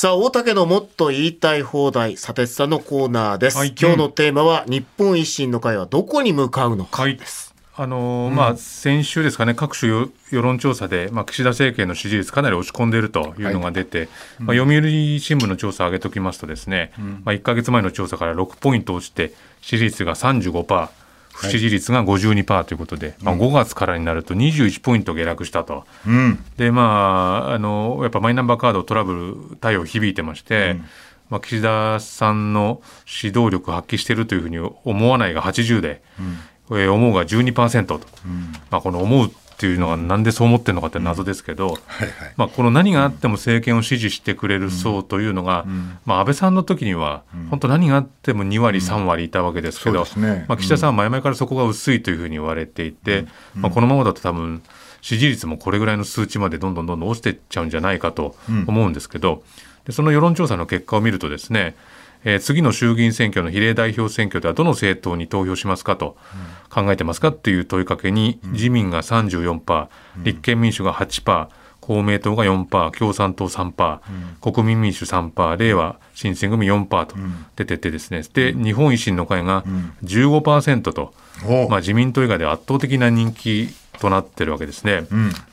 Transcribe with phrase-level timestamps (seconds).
[0.00, 3.58] さあ、大竹のもっと言いたい放題、佐哲さんのコーナーです。
[3.58, 3.74] はい。
[3.78, 7.02] 今日のテーマは、日本維新の会はどこに向かうのか。
[7.02, 7.18] はい。
[7.18, 7.54] です。
[7.76, 14.08] あのーまあ、先週ですかね、各種世世論調査で、まあ、岸田政権の支持率、かなり落ち込んでいるというのが出て、
[14.38, 16.92] まあ、読売新聞の調査を上げておきますとですね、
[17.24, 20.88] まあ、1か月前の調査から6ポイント落ちて、支持率が35%、
[21.32, 25.84] 不支持率が52%ということで、まあ、5月からになると21ポイント下落したと。
[26.06, 26.44] うん。
[26.56, 30.76] でまあ、あのやっぱマイナンバーカードトラブル対応響いてまして、
[31.30, 32.82] まあ、岸田さんの
[33.22, 36.02] 指導力を発揮しているというふうに思わないが80で、
[36.72, 38.00] えー思うが12%と、
[38.70, 42.32] まあ、この思うっていうのがなんでそう思ってるのかって謎ですけど、はいはい。
[42.38, 45.66] まあ、この何があっても政権を支持してくれる層というのが、
[46.06, 50.46] まあ、安倍さんの時には本当何があっても2割、3割いたわけですけど、ね。
[50.48, 54.62] まあ、岸田さんは前々からそこが薄いというふうに言われていて、まあ、このままだと多分
[55.02, 58.34] 支持率もこれぐらいの数値までどんどんどんどん落ちていっちゃうんじゃないかと
[58.66, 59.42] 思うんですけど、
[59.84, 61.76] でその世論調査の結果を見るとですね
[62.24, 66.16] えー次の衆議院選挙の比例代表選挙ではどの政党に投票しますかと
[66.68, 69.88] 考えてますかっていう問いかけに自民が34%、
[70.22, 71.48] 立憲民主が8%、
[71.80, 73.98] 公明党が4%、共産党3%、
[74.40, 77.16] 国民民主3%、れいわ新選組4%と
[77.56, 79.64] 出ててですね、で、日本維新の会が
[80.04, 81.14] 15%と、
[81.46, 85.06] おまあ、自民党以外で圧倒的な人気となってるわけですね。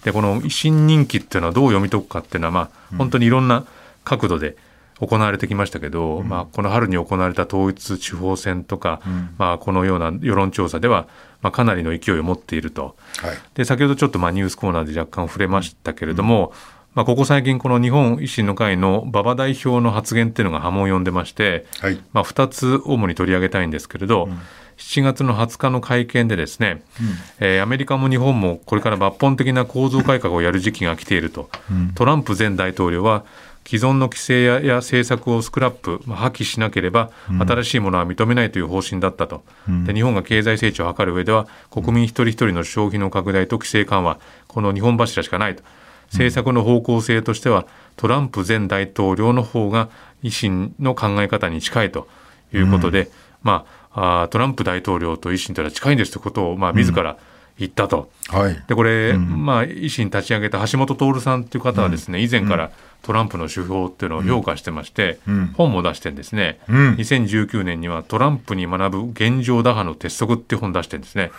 [0.04, 3.66] でこの維新人気っていうのはどう読み解くかっていうのは、まあ、本当にいろんな
[4.04, 4.56] 角度で
[5.00, 9.02] 行われてきましたけど、まあ、この春に行われた統一地方選とか、
[9.38, 11.08] まあ、このような世論調査では、
[11.42, 12.96] まあ、かなりの勢いを持っていると。
[13.18, 13.36] はい。
[13.54, 16.54] でで先ほどちょっとまあニュースコーナーで若干触れましたけれども、
[16.96, 22.02] まあ、ここ最近この日本維新の会の馬場代表の発言っていうのが波紋を呼んでまして、はい。
[22.12, 24.30] まあ、2つ主に取り上げたいんですけれど、
[24.78, 26.82] 7月の20日の会見でですね、
[27.40, 31.50] えーアメリカも日本もこれから抜本的な構造改革をやる時期が来ていると、
[31.96, 33.26] トランプ前大統領は
[33.68, 37.12] 既存の規制やや政策をスクラップ、まあ、破棄しなければ
[37.46, 39.44] 新しいものは認めないという方針だったと、
[39.86, 44.20] で日本が経済成長を図る上では国民一人一人の消費の拡大と規制緩和。
[44.48, 45.64] この2本柱しかないと。
[46.08, 47.68] 政策の方向性としては
[47.98, 49.90] トランプ前大統領の方が
[50.24, 52.08] 維新の考え方に近いと
[52.54, 53.10] いうことで、
[53.44, 57.18] まあ、あートランプ大統領と維新というのは近いんですということを、まあ、自ら
[57.60, 58.10] 言ったと。
[58.30, 58.64] はい。
[58.68, 65.20] でこれ、まあ、維新立ち上げた橋本徹さんという方はですね、以前からトランプの手法っていうのを評価してまして、
[65.56, 66.96] 本も出してるんですね、うん。
[66.96, 71.32] 2019年にはトランプに学ぶ現状打破の鉄則っていう本出してるんですね。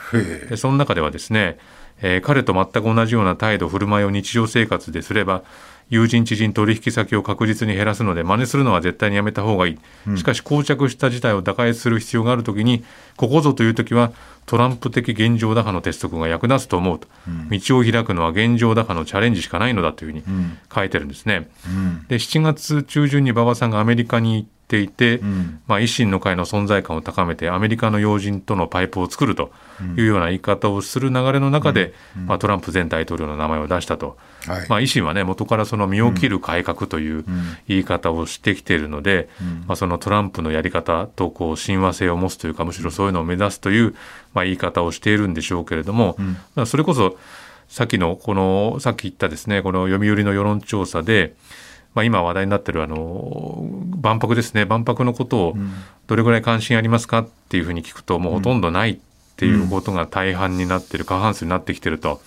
[0.56, 1.59] その中ではですね、
[2.03, 5.42] えー彼と全く同じような態度振る舞いを日常生活ですれば
[5.91, 12.84] 友人知人取引先を確実に減らすので真似するのは絶対にやめた方がいい、しかし膠着した事態を打開する必要があるときに
[13.16, 14.12] ここぞというときは
[14.44, 17.08] トランプ的現状打破の鉄則が役立つと思うと、
[17.50, 20.25] 道を開くのは現状打破のチャレンジしかないのだというふうに
[20.75, 21.08] 書いてるん。
[21.08, 21.48] ですね。
[22.08, 25.21] で7月中旬に馬場さんがアメリカに行っていて、
[25.67, 29.51] まあ、維新の会の存在感を高めてアメリカの要人とのパイプを作ると
[29.97, 31.95] いうような言い方をする流れの中で、
[32.27, 34.69] まあ、トランプ前大統領の名前を出したと、はい。
[34.69, 37.25] まあ、維新はね元からその身を切る改革という
[37.67, 39.31] 言い方をしてきているので、
[39.67, 43.95] まあ、そのトランプのやり方とこう親和性を持つというかむしろそういうのを目指すという、
[44.35, 46.17] まあ、言い方をしているんでしょうけれども、
[46.55, 47.17] まあ、それこそ
[47.69, 51.35] さっきのこのさっき言ったですねこの読売の世論調査で、
[51.98, 53.66] まあ、今話題になってるあの
[54.00, 54.64] 万博ですね。
[54.64, 55.56] 万博のことを
[56.06, 58.98] どれぐらい関心ありますかっていうふうに聞くともうほとんどないっ
[59.34, 62.20] ていうことが大半になってる過半数になってきてると。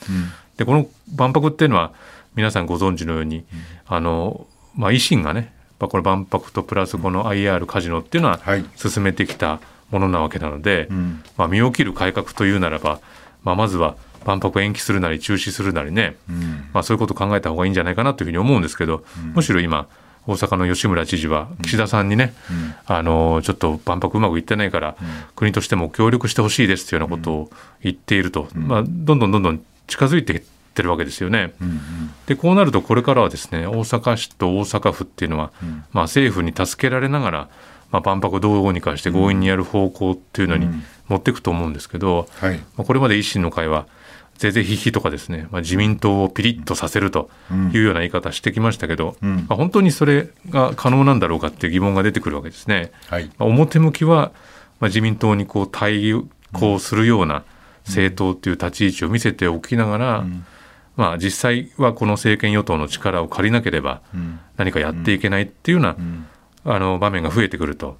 [0.58, 1.94] でこの万博っていうのは
[2.36, 3.46] 皆さんご存知のように、
[3.88, 4.46] あの
[4.76, 8.66] まあ、維新がねこの万博とプラスこの IR カジノっていうのははい。
[8.76, 11.24] 進めてきたものなわけなので、ん。
[11.38, 13.00] まあ、身を切る改革というならば、
[13.44, 13.96] まあ、まずは
[14.26, 16.70] 万博延期するなり中止するなりね、うん。
[16.74, 19.88] まあ、そういうことを考えた方がいいんじゃないかなというふうに思うんですけど、むしろ今
[20.28, 22.34] 大阪の吉村知事は岸田さんにね、
[22.86, 24.96] あのちょっと万博うまくいってないから、
[25.36, 30.42] 国としても協力してほしいですというようなことを言っていると、まあ、どんどんどんどん近づいていっ
[30.74, 31.54] てるわけですよね。
[32.28, 35.52] でこうなるとこれからはですね大阪市と大阪府っていうのは、
[35.92, 37.50] まあ、政府に助けられながら、
[37.90, 40.68] まあ、万博をどうにかして強引にやる方向っていうのに
[41.08, 42.58] 持っていくと思うんですけど、はい。
[42.78, 43.88] まあ、これまで維新の会は
[44.42, 47.30] ぜぜひひとかですね、まあ、自民党をピリッとさせると
[47.74, 49.46] いうような言い方してきましたけど、ん。
[49.48, 52.92] まあ、本当にそれが可能なんだろうかっていう疑問が出てくるわけですね。
[53.08, 53.26] はい。
[53.38, 54.32] まあ、表向きは、
[54.80, 56.12] まあ、自民党にこう対
[56.54, 57.44] 抗するような
[57.86, 60.26] 政党という立ち位置を見せておきながら、
[60.96, 64.02] まあ、実際はこの政権与党の力を借りなければ
[64.58, 65.96] 何かやっていけないっていうような
[66.64, 67.98] あの場面が増えてくると。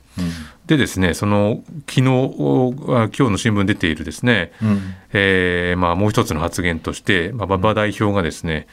[0.66, 4.96] でですねその昨日今日の新聞出ているですね、うん。
[5.14, 8.68] えーまあ、もう一つの発言として、まあ、馬場代表がですね、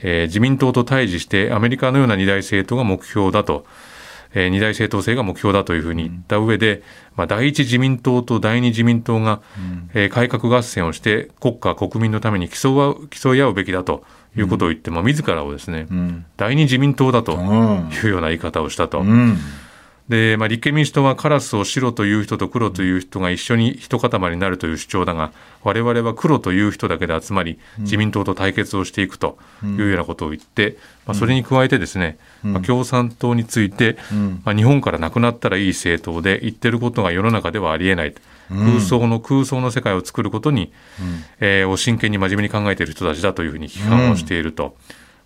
[0.00, 3.64] えー自民党と対峙してアメリカのような二大政党が目標だと、
[4.34, 6.82] えー二大政党制が目標だというふうに言った上で、
[7.16, 9.40] まあ、第一自民党と第二自民党が、
[9.94, 14.04] えー改革合戦をして国家国民のために競わ競い合うべきだと
[14.36, 16.24] いうことを言って、まあ、自らをですね、ん。
[16.36, 17.90] 第二自民党だとうん。
[17.90, 19.02] いうような言い方をしたと。
[20.10, 25.32] うんで、まあ、立憲民主党はカラスを白という人と黒という人が一緒に一塊になるという主張だが、
[25.62, 33.98] 我々は黒という人だけで集まり、自民党と対決をしていくというようなことを言って、まあ、それに加えてですね、まあ、共産党について、
[34.44, 38.14] まあ、日本からなくなったらいい政党で言ってることが世の中ではありえない。
[38.48, 40.72] 空想の空想の世界を作ることに、
[41.38, 44.74] えーを真剣に真面目に考えている人たちだというふうに批判をしていると。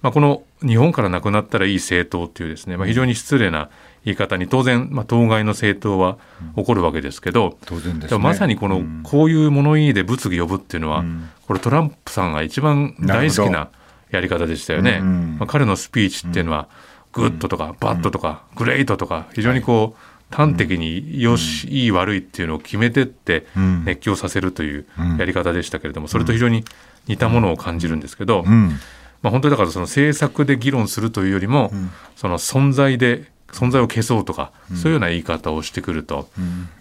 [0.03, 3.71] まあ、この日本からなくなったらいい政党というですね、まあ、非常に失礼な
[4.05, 6.19] 言い方に当然、まあ、当該の政党は
[6.57, 8.19] 起こるわけですけど、当然ですね。
[8.19, 11.05] まさにこの、こういう物言いで物議呼ぶっていうのは、
[11.47, 13.69] これトランプさんが一番大好きな
[14.11, 14.99] やり方でしたよね。
[15.01, 16.69] うんまあ、彼のスピーチっていうのは、
[17.13, 23.85] good とか bad とか great とか非常にこう端的によし、いい悪いっていうのを決めてってん。
[23.85, 24.87] 熱狂させるという
[25.19, 26.65] やり方でしたけれども、それと非常に
[27.07, 28.79] 似たものを感じるんですけど、うん。
[29.23, 31.71] まあ、本当にだからその政策で議論するというよりも、
[32.17, 36.29] その存在で存在を消そうとか、そういうような言い方をしてくると、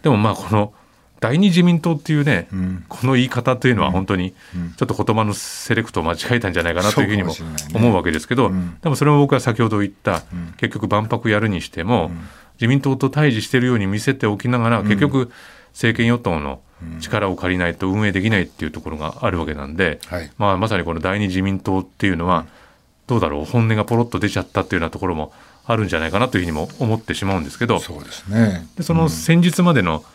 [0.02, 0.74] でもまあこの
[1.22, 2.84] 第二自民党っていうね、ん。
[2.90, 4.34] この言い方というのは本当に
[4.76, 7.34] ちょっと言葉のセレクトを間違えたんじゃないかなというふうにも
[7.76, 8.78] 思うわけですけど、ん。
[8.82, 10.24] でもそれも僕は先ほど言った、
[10.58, 12.12] 結局万博やるにしても、
[12.56, 15.32] 自民党と対峙しているように見せておきながら、結局
[15.74, 16.60] 政権与党の
[17.00, 20.32] 力を借りないと運営できないっていうところがあるわけなんで、はい。
[20.40, 22.48] まあ、まさにこの第二自民党っていうのは、
[23.12, 25.34] どうだろう本音がポロッと出ちゃったっていうようなところも
[25.66, 27.80] あるんじゃないかなというふうにも思ってしまうんですけど。
[27.80, 28.66] そうですね。
[28.78, 30.06] でその先日までの,、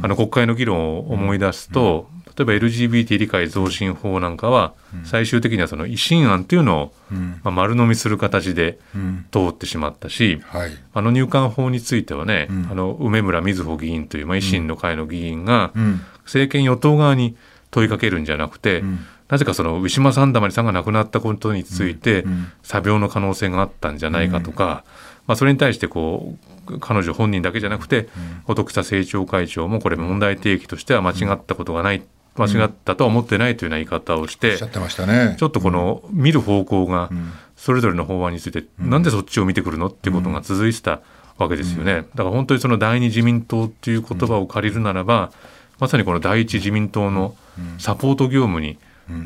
[0.00, 4.72] あの国会の議論を思い出すと、例えば LGBT 理解増進法なんかは、
[5.04, 7.40] 最終的にはその維新案っていうのを、うん。
[7.44, 9.26] まあ、丸飲みする形でうん。
[9.30, 10.70] 通ってしまったし、はい。
[10.94, 12.68] あの入管法についてはね、ん。
[12.70, 16.00] あの梅村瑞穂議員という、まあ、維新の会の議員が、うん。
[16.24, 17.36] 政権与党側に
[17.70, 24.84] 問いかけるんじゃなくて、んなぜかそのウィシュマ・サンダマリさんが亡くなったことについて、ん詐病の可能性があったんじゃないかとか、
[25.26, 26.36] まあ、それに対してこ
[26.68, 28.08] う彼女本人だけじゃなくて、
[28.46, 32.02] 音草政調会長もこれ問題提起としては間違ったことがない、
[32.36, 35.36] 間違ったとは思ってないというような言い方をして、おっしゃってましたね。
[35.38, 37.32] ちょっとこの見る方向がん。
[37.56, 41.00] それぞれの法案についてなんでそっちを見てくるのっていうことが続いてた
[41.38, 42.06] わけですよね。
[42.14, 45.32] だから本当にその第二自民党っていう言葉を借りるならば
[45.78, 47.34] まさにこの第一自民党の
[47.78, 48.78] サポート業務に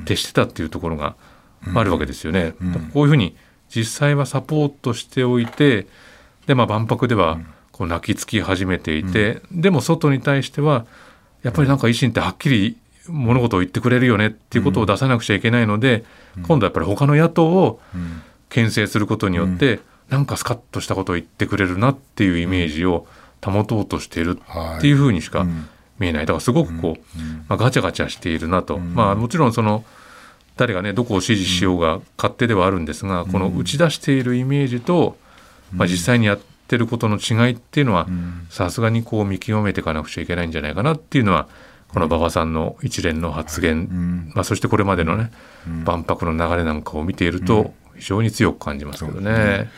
[0.05, 1.17] 徹してたっていうところが
[1.75, 2.55] あるわけですよね。
[2.93, 3.37] こういうふうに
[3.69, 5.87] 実際はサポートしておいて
[6.47, 7.39] でまあ万博では
[7.73, 10.87] こう泣きつき始めていてでも外に対しては
[11.43, 12.77] やっぱりなんか維新ってはっきり
[13.09, 16.05] 物事を言ってくれるよねっていうことを出さなくちゃいけないので、
[16.47, 17.81] 今度はやっぱり他の野党を
[18.49, 19.81] 牽制することによって、
[20.11, 23.07] なんかスカッとしたことを言ってくれるなっていうイメージを
[23.45, 24.39] 保とうとしている
[24.77, 25.47] っていうふうにしか
[26.01, 26.27] 見えない。
[26.27, 27.19] だからすごくこう、
[27.49, 29.85] まあ、ガチャガチャしているなと、まあもちろんその
[30.57, 35.17] 誰がねどこを支持しようが勝手ではあるんですが、この打ち出しているイメージと、
[35.73, 38.09] まあ、実際にやってることの違いっていうのは
[38.49, 41.49] さすがにこう見極めていかなくちゃいけないんじゃないかなっていうのは
[41.89, 45.33] この馬場さんの一連の発言、まあ、そしてこれまでのね、
[45.85, 49.71] 万博の流れなんかを見ていると非常に強く感じますけどね。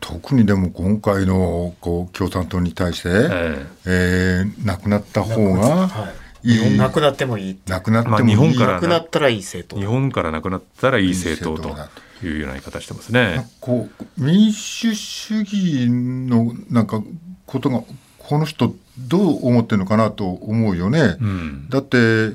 [0.00, 4.44] 特にでも今回のこう共産党に対して、ええ。
[4.46, 6.22] ー亡くなった方がはい。
[6.44, 6.78] いい。
[6.78, 7.58] なくなってもいい。
[7.66, 13.48] 亡くなってもまあいい、日本からなくなったらいい政党日本からなくなったらいい政党いい政というような言い方してますね。
[13.60, 17.02] こう民主主義のなんか
[17.46, 17.82] ことが
[18.18, 21.16] この人どう思ってるのかなと思うよね。
[21.20, 21.68] うん。
[21.70, 22.30] だって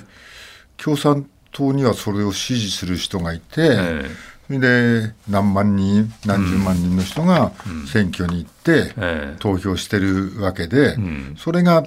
[0.78, 4.10] 共産党にはそれを支持する人がいて、えそれ
[4.50, 7.52] で何万人何十万人の人が
[7.92, 9.36] 選挙に行ってええ。
[9.40, 11.36] 投票してるわけで、ん。
[11.38, 11.86] それが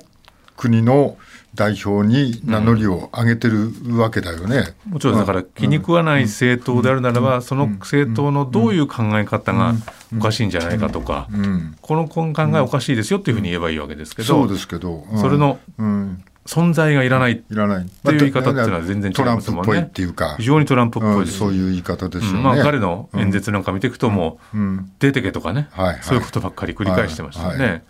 [0.57, 1.17] 国の
[1.55, 4.75] 代表に名乗りを上げてるわけだよね。
[4.87, 9.75] もちろんだから気に食わない政党であるならば、その政党のどういう考え方が
[10.17, 15.21] おかしいんじゃないかとか、うん、この考えおかしいですよっていうふうに言えばいいわけですけど、そうですけど、うん。
[15.21, 17.32] それのうん、存在がいらない。
[17.32, 19.73] っていう言い方っていうのは全然違いトランますもんね。
[19.73, 21.38] プっぽいっていうか、非常にトランプっぽうん、いです。
[21.38, 22.38] そういう言い方ですよね。
[22.38, 22.42] うん。
[22.44, 25.99] まあ、彼の演説なんか見ていくともう、うん、出てけとかね、はいはい。
[26.02, 27.59] そういうことばっかり繰り返してましたよね。
[27.59, 27.80] はいは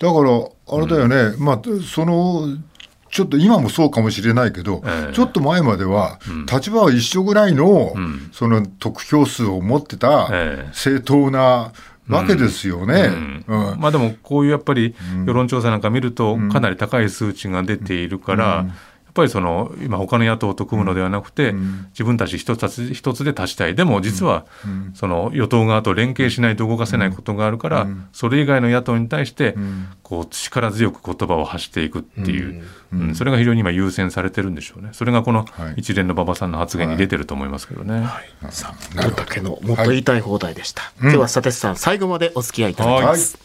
[0.00, 2.56] だから、あれだよね、まあ、その、
[3.10, 5.14] ちょっと今もそうかもしれないけど、ええ。
[5.14, 6.18] ちょっと前までは、
[6.50, 8.30] 立場は一緒ぐらいの、ん。
[8.32, 10.70] その得票数を持ってたええ。
[10.72, 11.72] 正当な
[12.10, 13.10] わけですよね。
[13.46, 14.94] まあでもこういうやっぱり
[15.26, 18.74] 世論調査なんか見るとかなり高い数値が出ているから、や
[19.10, 21.52] っぱりその今他の野党と組むのではなくて、
[21.90, 23.74] 自分たち一つ一つで立ちたい。
[23.74, 24.46] でも実は
[24.94, 29.56] その与党側と連携しないと動かせないことがあるから、それ以外の野党に対して
[30.02, 32.62] こう力強く言葉を発していくっていう、
[32.92, 33.14] うん。
[33.14, 34.90] それが非常に今優先されてるんでしょうね。
[34.92, 35.74] それがこのはい。
[35.78, 38.06] 一連の馬場さんの発言に出てると思いますけどね。
[38.50, 40.92] さあ、大竹のもっと言いたい放題でした。
[41.00, 43.38] 今日は佐哲さん、最後までお付き合いいただきます。